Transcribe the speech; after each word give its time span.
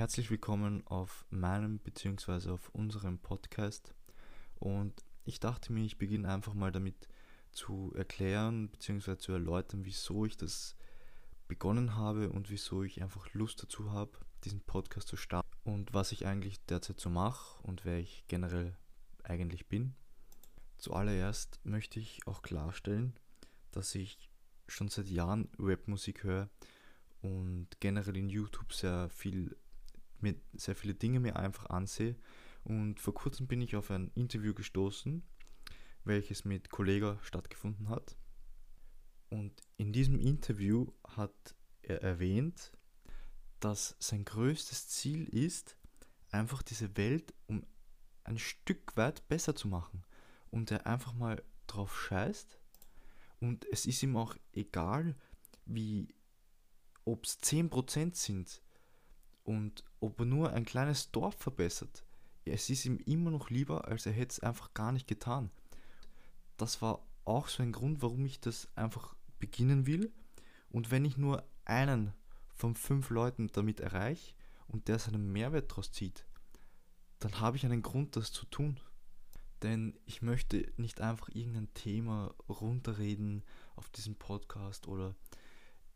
Herzlich 0.00 0.30
willkommen 0.30 0.82
auf 0.86 1.26
meinem 1.28 1.78
bzw. 1.78 2.52
auf 2.52 2.70
unserem 2.70 3.18
Podcast. 3.18 3.92
Und 4.58 5.04
ich 5.26 5.40
dachte 5.40 5.74
mir, 5.74 5.84
ich 5.84 5.98
beginne 5.98 6.32
einfach 6.32 6.54
mal 6.54 6.72
damit 6.72 7.06
zu 7.52 7.92
erklären 7.94 8.70
bzw. 8.70 9.18
zu 9.18 9.32
erläutern, 9.32 9.84
wieso 9.84 10.24
ich 10.24 10.38
das 10.38 10.74
begonnen 11.48 11.96
habe 11.96 12.30
und 12.30 12.48
wieso 12.48 12.82
ich 12.82 13.02
einfach 13.02 13.30
Lust 13.34 13.62
dazu 13.62 13.92
habe, 13.92 14.12
diesen 14.44 14.62
Podcast 14.62 15.06
zu 15.06 15.18
starten 15.18 15.54
und 15.64 15.92
was 15.92 16.12
ich 16.12 16.24
eigentlich 16.24 16.64
derzeit 16.64 16.98
so 16.98 17.10
mache 17.10 17.62
und 17.62 17.84
wer 17.84 17.98
ich 17.98 18.24
generell 18.26 18.78
eigentlich 19.22 19.68
bin. 19.68 19.92
Zuallererst 20.78 21.60
möchte 21.62 22.00
ich 22.00 22.26
auch 22.26 22.40
klarstellen, 22.40 23.12
dass 23.70 23.94
ich 23.94 24.30
schon 24.66 24.88
seit 24.88 25.08
Jahren 25.08 25.50
Rapmusik 25.58 26.24
höre 26.24 26.48
und 27.20 27.68
generell 27.80 28.16
in 28.16 28.30
YouTube 28.30 28.72
sehr 28.72 29.10
viel 29.10 29.54
mir 30.22 30.34
sehr 30.52 30.74
viele 30.74 30.94
Dinge 30.94 31.20
mir 31.20 31.36
einfach 31.36 31.66
ansehe. 31.66 32.16
Und 32.64 33.00
vor 33.00 33.14
kurzem 33.14 33.46
bin 33.46 33.60
ich 33.60 33.76
auf 33.76 33.90
ein 33.90 34.10
Interview 34.14 34.54
gestoßen, 34.54 35.22
welches 36.04 36.44
mit 36.44 36.70
Kollega 36.70 37.18
stattgefunden 37.22 37.88
hat. 37.88 38.16
Und 39.28 39.62
in 39.76 39.92
diesem 39.92 40.18
Interview 40.18 40.92
hat 41.04 41.54
er 41.82 42.02
erwähnt, 42.02 42.72
dass 43.60 43.96
sein 43.98 44.24
größtes 44.24 44.88
Ziel 44.88 45.24
ist, 45.28 45.76
einfach 46.30 46.62
diese 46.62 46.96
Welt 46.96 47.34
um 47.46 47.64
ein 48.24 48.38
Stück 48.38 48.96
weit 48.96 49.26
besser 49.28 49.54
zu 49.54 49.68
machen. 49.68 50.04
Und 50.50 50.70
er 50.70 50.86
einfach 50.86 51.12
mal 51.12 51.42
drauf 51.66 51.98
scheißt. 52.00 52.58
Und 53.40 53.64
es 53.70 53.86
ist 53.86 54.02
ihm 54.02 54.16
auch 54.16 54.36
egal, 54.52 55.16
wie 55.64 56.14
ob 57.04 57.24
es 57.24 57.40
10% 57.40 58.14
sind 58.14 58.62
und 59.44 59.84
ob 60.00 60.20
er 60.20 60.26
nur 60.26 60.52
ein 60.52 60.64
kleines 60.64 61.10
Dorf 61.10 61.34
verbessert, 61.36 62.04
es 62.44 62.70
ist 62.70 62.84
ihm 62.84 62.98
immer 63.06 63.30
noch 63.30 63.50
lieber, 63.50 63.86
als 63.86 64.06
er 64.06 64.12
hätte 64.12 64.32
es 64.32 64.40
einfach 64.40 64.74
gar 64.74 64.92
nicht 64.92 65.06
getan. 65.06 65.50
Das 66.56 66.82
war 66.82 67.04
auch 67.24 67.48
so 67.48 67.62
ein 67.62 67.72
Grund, 67.72 68.02
warum 68.02 68.24
ich 68.24 68.40
das 68.40 68.68
einfach 68.76 69.14
beginnen 69.38 69.86
will. 69.86 70.12
Und 70.70 70.90
wenn 70.90 71.04
ich 71.04 71.16
nur 71.16 71.44
einen 71.64 72.12
von 72.54 72.74
fünf 72.74 73.10
Leuten 73.10 73.48
damit 73.52 73.80
erreiche 73.80 74.34
und 74.68 74.88
der 74.88 74.98
seinen 74.98 75.32
Mehrwert 75.32 75.70
daraus 75.70 75.92
zieht, 75.92 76.26
dann 77.18 77.40
habe 77.40 77.56
ich 77.56 77.64
einen 77.64 77.82
Grund, 77.82 78.16
das 78.16 78.32
zu 78.32 78.46
tun. 78.46 78.80
Denn 79.62 79.98
ich 80.06 80.22
möchte 80.22 80.72
nicht 80.76 81.00
einfach 81.00 81.28
irgendein 81.28 81.72
Thema 81.74 82.34
runterreden 82.48 83.44
auf 83.76 83.90
diesem 83.90 84.14
Podcast 84.16 84.88
oder 84.88 85.14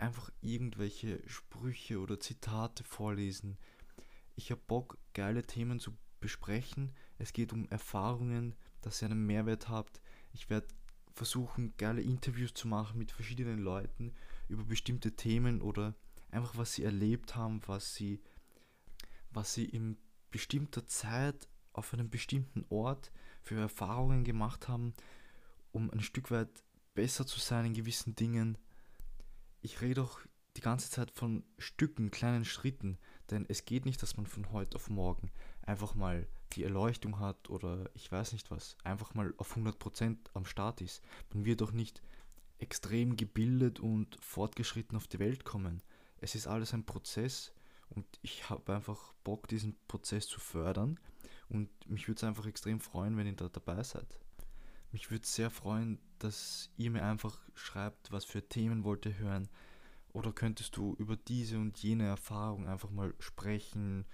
einfach 0.00 0.30
irgendwelche 0.40 1.22
Sprüche 1.28 2.00
oder 2.00 2.18
Zitate 2.18 2.84
vorlesen. 2.84 3.58
Ich 4.34 4.50
habe 4.50 4.60
Bock, 4.66 4.98
geile 5.12 5.46
Themen 5.46 5.78
zu 5.78 5.96
besprechen. 6.20 6.94
Es 7.18 7.32
geht 7.32 7.52
um 7.52 7.68
Erfahrungen, 7.68 8.54
dass 8.80 9.02
ihr 9.02 9.10
einen 9.10 9.26
Mehrwert 9.26 9.68
habt. 9.68 10.00
Ich 10.32 10.48
werde 10.48 10.68
versuchen, 11.12 11.74
geile 11.76 12.00
Interviews 12.00 12.54
zu 12.54 12.66
machen 12.66 12.98
mit 12.98 13.12
verschiedenen 13.12 13.58
Leuten 13.58 14.14
über 14.48 14.64
bestimmte 14.64 15.16
Themen 15.16 15.60
oder 15.60 15.94
einfach 16.30 16.56
was 16.56 16.74
sie 16.74 16.84
erlebt 16.84 17.36
haben, 17.36 17.60
was 17.66 17.94
sie, 17.94 18.20
was 19.30 19.52
sie 19.52 19.66
in 19.66 19.98
bestimmter 20.30 20.86
Zeit 20.86 21.48
auf 21.72 21.92
einem 21.92 22.08
bestimmten 22.08 22.64
Ort 22.70 23.12
für 23.42 23.56
Erfahrungen 23.56 24.24
gemacht 24.24 24.68
haben, 24.68 24.94
um 25.72 25.90
ein 25.90 26.00
Stück 26.00 26.30
weit 26.30 26.64
besser 26.94 27.26
zu 27.26 27.38
sein 27.38 27.66
in 27.66 27.74
gewissen 27.74 28.14
Dingen 28.14 28.56
ich 29.62 29.80
rede 29.80 29.96
doch 29.96 30.20
die 30.56 30.60
ganze 30.60 30.90
Zeit 30.90 31.10
von 31.10 31.44
Stücken, 31.58 32.10
kleinen 32.10 32.44
Schritten, 32.44 32.98
denn 33.30 33.46
es 33.48 33.64
geht 33.64 33.84
nicht, 33.84 34.02
dass 34.02 34.16
man 34.16 34.26
von 34.26 34.50
heute 34.52 34.76
auf 34.76 34.90
morgen 34.90 35.30
einfach 35.62 35.94
mal 35.94 36.26
die 36.52 36.64
Erleuchtung 36.64 37.20
hat 37.20 37.48
oder 37.48 37.88
ich 37.94 38.10
weiß 38.10 38.32
nicht 38.32 38.50
was, 38.50 38.76
einfach 38.82 39.14
mal 39.14 39.32
auf 39.36 39.56
100% 39.56 40.16
am 40.34 40.44
Start 40.44 40.80
ist. 40.80 41.02
Man 41.32 41.44
wird 41.44 41.60
doch 41.60 41.72
nicht 41.72 42.02
extrem 42.58 43.16
gebildet 43.16 43.80
und 43.80 44.16
fortgeschritten 44.20 44.96
auf 44.96 45.06
die 45.06 45.20
Welt 45.20 45.44
kommen. 45.44 45.82
Es 46.18 46.34
ist 46.34 46.46
alles 46.46 46.74
ein 46.74 46.84
Prozess 46.84 47.52
und 47.88 48.06
ich 48.22 48.50
habe 48.50 48.74
einfach 48.74 49.12
Bock, 49.24 49.48
diesen 49.48 49.76
Prozess 49.86 50.26
zu 50.26 50.40
fördern 50.40 50.98
und 51.48 51.70
mich 51.88 52.08
würde 52.08 52.18
es 52.18 52.24
einfach 52.24 52.46
extrem 52.46 52.80
freuen, 52.80 53.16
wenn 53.16 53.26
ihr 53.26 53.36
da 53.36 53.48
dabei 53.48 53.82
seid. 53.82 54.18
Mich 54.92 55.10
würde 55.10 55.26
sehr 55.26 55.50
freuen, 55.50 56.00
dass 56.20 56.70
ihr 56.76 56.90
mir 56.90 57.04
einfach 57.04 57.38
schreibt, 57.54 58.12
was 58.12 58.24
für 58.24 58.48
Themen 58.48 58.84
wollt 58.84 59.06
ihr 59.06 59.18
hören. 59.18 59.48
Oder 60.12 60.32
könntest 60.32 60.76
du 60.76 60.94
über 60.98 61.16
diese 61.16 61.58
und 61.58 61.78
jene 61.78 62.06
Erfahrung 62.06 62.66
einfach 62.66 62.90
mal 62.90 63.14
sprechen 63.18 64.06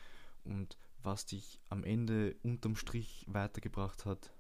und 0.45 0.77
was 1.03 1.27
dich 1.27 1.61
am 1.69 1.85
Ende 1.85 2.37
unterm 2.43 2.77
Strich 2.77 3.25
weitergebracht 3.29 4.05
hat. 4.05 4.33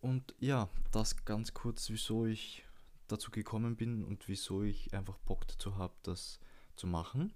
Und 0.00 0.34
ja, 0.38 0.68
das 0.92 1.24
ganz 1.24 1.52
kurz, 1.52 1.90
wieso 1.90 2.26
ich 2.26 2.64
dazu 3.08 3.30
gekommen 3.30 3.76
bin 3.76 4.04
und 4.04 4.28
wieso 4.28 4.62
ich 4.62 4.94
einfach 4.94 5.18
Bock 5.18 5.46
dazu 5.48 5.76
habe, 5.76 5.94
das 6.02 6.40
zu 6.76 6.86
machen. 6.86 7.34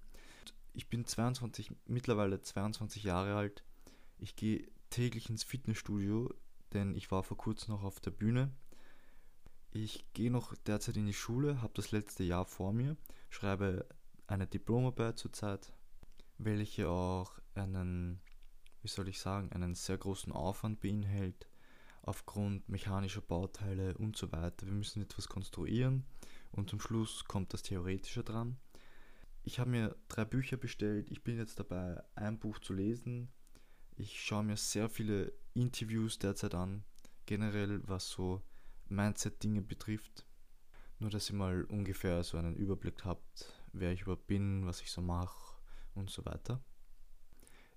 Ich 0.73 0.87
bin 0.87 1.05
22, 1.05 1.71
mittlerweile 1.85 2.41
22 2.41 3.03
Jahre 3.03 3.35
alt. 3.35 3.63
Ich 4.17 4.35
gehe 4.35 4.67
täglich 4.89 5.29
ins 5.29 5.43
Fitnessstudio 5.43 6.33
denn 6.75 6.93
ich 6.93 7.09
war 7.09 7.23
vor 7.23 7.37
kurzem 7.37 7.73
noch 7.73 7.83
auf 7.83 7.99
der 7.99 8.11
Bühne. 8.11 8.51
Ich 9.77 10.05
gehe 10.13 10.31
noch 10.31 10.55
derzeit 10.55 10.95
in 10.95 11.05
die 11.05 11.13
Schule, 11.13 11.61
habe 11.61 11.73
das 11.75 11.91
letzte 11.91 12.23
Jahr 12.23 12.45
vor 12.45 12.71
mir, 12.71 12.95
schreibe 13.29 13.85
eine 14.25 14.47
Diplomarbeit 14.47 15.19
zurzeit, 15.19 15.73
welche 16.37 16.87
auch 16.87 17.37
einen, 17.55 18.21
wie 18.81 18.87
soll 18.87 19.09
ich 19.09 19.19
sagen, 19.19 19.51
einen 19.51 19.75
sehr 19.75 19.97
großen 19.97 20.31
Aufwand 20.31 20.79
beinhaltet, 20.79 21.49
aufgrund 22.03 22.69
mechanischer 22.69 23.19
Bauteile 23.19 23.97
und 23.97 24.15
so 24.15 24.31
weiter. 24.31 24.65
Wir 24.65 24.71
müssen 24.71 25.01
etwas 25.01 25.27
konstruieren 25.27 26.05
und 26.53 26.69
zum 26.69 26.79
Schluss 26.79 27.25
kommt 27.25 27.53
das 27.53 27.61
Theoretische 27.61 28.23
dran. 28.23 28.55
Ich 29.43 29.59
habe 29.59 29.71
mir 29.71 29.97
drei 30.07 30.23
Bücher 30.23 30.55
bestellt, 30.55 31.11
ich 31.11 31.21
bin 31.21 31.35
jetzt 31.35 31.59
dabei, 31.59 32.01
ein 32.15 32.39
Buch 32.39 32.59
zu 32.59 32.71
lesen. 32.71 33.27
Ich 33.97 34.23
schaue 34.23 34.45
mir 34.45 34.55
sehr 34.55 34.87
viele 34.87 35.33
Interviews 35.53 36.17
derzeit 36.17 36.55
an, 36.55 36.85
generell 37.25 37.81
was 37.85 38.07
so 38.07 38.41
Mindset-Dinge 38.89 39.61
betrifft. 39.61 40.25
Nur, 40.99 41.09
dass 41.09 41.29
ihr 41.29 41.35
mal 41.35 41.65
ungefähr 41.65 42.23
so 42.23 42.37
einen 42.37 42.55
Überblick 42.55 43.03
habt, 43.03 43.53
wer 43.73 43.91
ich 43.91 44.01
überhaupt 44.01 44.27
bin, 44.27 44.65
was 44.65 44.81
ich 44.81 44.91
so 44.91 45.01
mache 45.01 45.55
und 45.93 46.09
so 46.09 46.25
weiter. 46.25 46.63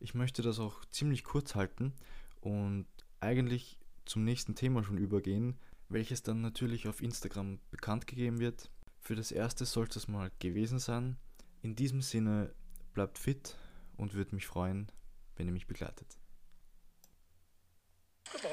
Ich 0.01 0.15
möchte 0.15 0.43
das 0.43 0.61
auch 0.61 0.85
ziemlich 0.87 1.25
kurz 1.25 1.55
halten 1.55 1.93
und 2.41 2.87
eigentlich 3.21 3.79
zum 4.05 4.25
nächsten 4.25 4.55
Thema 4.55 4.85
schon 4.85 4.99
übergehen, 4.99 5.59
welches 5.89 6.23
dann 6.23 6.41
natürlich 6.41 6.87
auf 6.87 7.03
Instagram 7.03 7.59
bekannt 7.71 8.07
gegeben 8.07 8.39
wird. 8.39 8.71
Für 9.01 9.17
das 9.17 9.33
erste 9.33 9.65
sollte 9.65 9.99
es 9.99 10.07
mal 10.07 10.31
gewesen 10.39 10.79
sein. 10.79 11.17
In 11.63 11.75
diesem 11.75 12.03
Sinne 12.03 12.55
bleibt 12.95 13.19
fit 13.19 13.57
und 13.97 14.15
würde 14.15 14.35
mich 14.35 14.47
freuen, 14.47 14.91
wenn 15.37 15.47
ihr 15.47 15.53
mich 15.53 15.67
begleitet. 15.67 16.19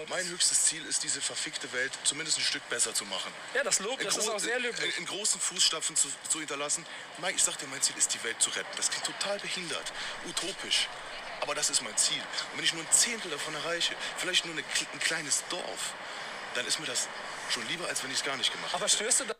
Mein 0.09 0.27
höchstes 0.27 0.65
Ziel 0.65 0.85
ist, 0.85 1.03
diese 1.03 1.21
verfickte 1.21 1.71
Welt 1.73 1.91
zumindest 2.03 2.37
ein 2.37 2.43
Stück 2.43 2.67
besser 2.69 2.93
zu 2.93 3.05
machen. 3.05 3.31
Ja, 3.53 3.63
das 3.63 3.79
Lob, 3.79 3.99
das 3.99 4.17
ist 4.17 4.29
auch 4.29 4.39
sehr 4.39 4.59
löblich. 4.59 4.95
In, 4.97 5.03
in 5.03 5.05
großen 5.05 5.39
Fußstapfen 5.39 5.95
zu, 5.95 6.07
zu, 6.29 6.39
hinterlassen. 6.39 6.85
Mike, 7.19 7.35
ich 7.35 7.43
sag 7.43 7.57
dir, 7.57 7.67
mein 7.67 7.81
Ziel 7.81 7.97
ist, 7.97 8.13
die 8.13 8.23
Welt 8.23 8.39
zu 8.41 8.49
retten. 8.51 8.69
Das 8.77 8.89
klingt 8.89 9.05
total 9.05 9.39
behindert, 9.39 9.93
utopisch. 10.27 10.87
Aber 11.41 11.55
das 11.55 11.69
ist 11.69 11.81
mein 11.81 11.95
Ziel. 11.97 12.21
Und 12.51 12.57
wenn 12.57 12.63
ich 12.65 12.73
nur 12.73 12.83
ein 12.83 12.91
Zehntel 12.91 13.31
davon 13.31 13.53
erreiche, 13.55 13.95
vielleicht 14.17 14.45
nur 14.45 14.53
eine, 14.53 14.63
ein 14.63 14.99
kleines 14.99 15.43
Dorf, 15.49 15.93
dann 16.55 16.65
ist 16.65 16.79
mir 16.79 16.85
das 16.85 17.07
schon 17.49 17.67
lieber, 17.67 17.87
als 17.87 18.03
wenn 18.03 18.11
ich 18.11 18.17
es 18.17 18.23
gar 18.23 18.37
nicht 18.37 18.51
gemacht 18.51 18.73
hätte. 18.73 18.77
Aber 18.77 18.89
stößt 18.89 19.21
du 19.21 19.25
da 19.25 19.34